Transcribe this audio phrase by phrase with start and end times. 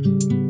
[0.00, 0.41] you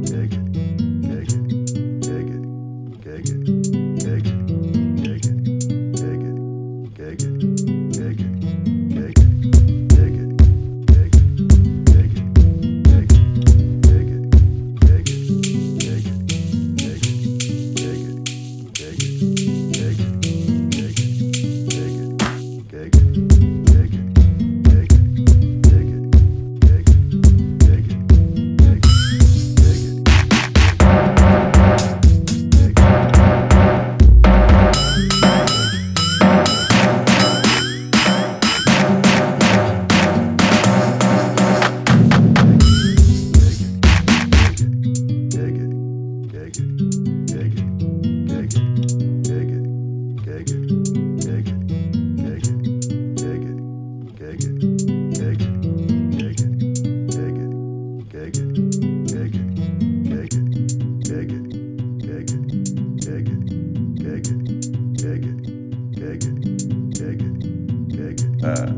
[68.42, 68.72] Gay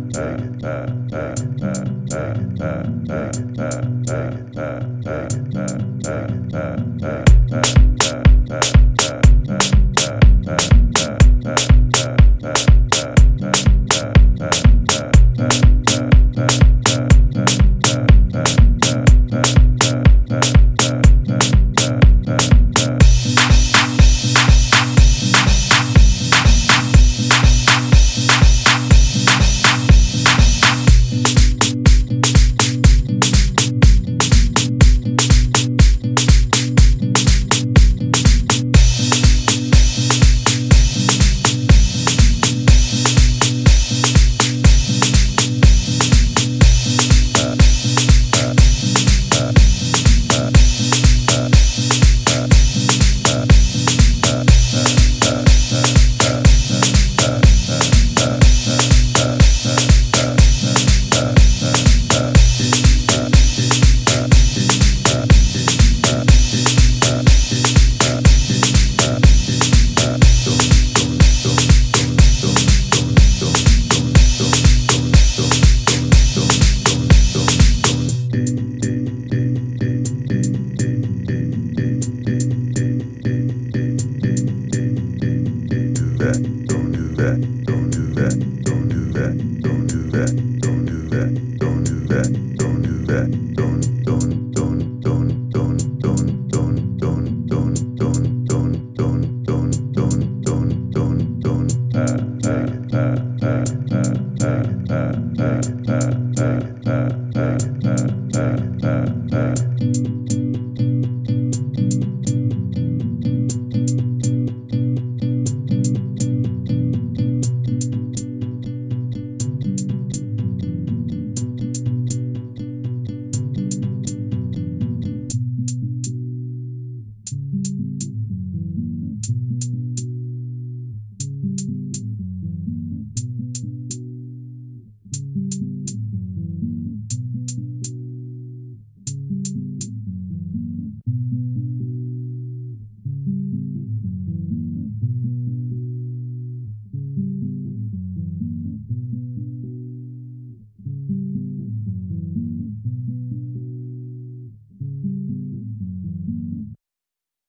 [90.24, 90.63] e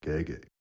[0.05, 0.54] gig